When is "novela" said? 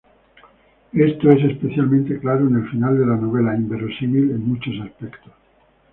3.17-3.55